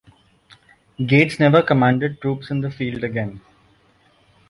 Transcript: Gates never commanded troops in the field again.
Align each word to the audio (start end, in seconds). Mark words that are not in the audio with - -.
Gates 1.05 1.39
never 1.39 1.61
commanded 1.61 2.19
troops 2.21 2.49
in 2.49 2.61
the 2.61 2.71
field 2.71 3.03
again. 3.03 3.39